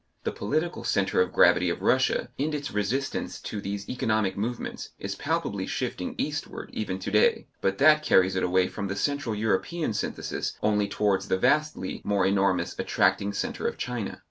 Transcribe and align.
The 0.23 0.31
political 0.31 0.83
centre 0.83 1.21
of 1.21 1.31
gravity 1.31 1.69
of 1.69 1.83
Russia, 1.83 2.29
in 2.35 2.55
its 2.55 2.71
resistance 2.71 3.39
to 3.41 3.61
these 3.61 3.87
economic 3.87 4.35
movements, 4.35 4.89
is 4.97 5.13
palpably 5.13 5.67
shifting 5.67 6.15
eastward 6.17 6.71
even 6.73 6.97
to 6.97 7.11
day, 7.11 7.45
but 7.61 7.77
that 7.77 8.01
carries 8.01 8.35
it 8.35 8.41
away 8.41 8.67
from 8.67 8.87
the 8.87 8.95
Central 8.95 9.35
European 9.35 9.93
synthesis 9.93 10.57
only 10.63 10.87
towards 10.87 11.27
the 11.27 11.37
vastly 11.37 12.01
more 12.03 12.25
enormous 12.25 12.73
attracting 12.79 13.33
centre 13.33 13.67
of 13.67 13.77
China. 13.77 14.19